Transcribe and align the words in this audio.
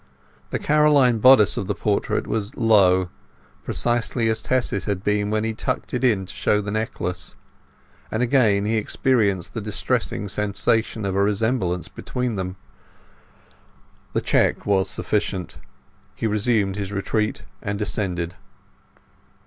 The 0.49 0.57
Caroline 0.57 1.19
bodice 1.19 1.57
of 1.57 1.67
the 1.67 1.75
portrait 1.75 2.25
was 2.25 2.55
low—precisely 2.57 4.29
as 4.29 4.41
Tess's 4.41 4.85
had 4.85 5.03
been 5.03 5.29
when 5.29 5.43
he 5.43 5.53
tucked 5.53 5.93
it 5.93 6.03
in 6.03 6.25
to 6.25 6.33
show 6.33 6.59
the 6.59 6.71
necklace; 6.71 7.35
and 8.09 8.23
again 8.23 8.65
he 8.65 8.77
experienced 8.77 9.53
the 9.53 9.61
distressing 9.61 10.27
sensation 10.27 11.05
of 11.05 11.15
a 11.15 11.21
resemblance 11.21 11.87
between 11.87 12.33
them. 12.33 12.55
The 14.13 14.21
check 14.21 14.65
was 14.65 14.89
sufficient. 14.89 15.59
He 16.15 16.25
resumed 16.25 16.77
his 16.77 16.91
retreat 16.91 17.43
and 17.61 17.77
descended. 17.77 18.33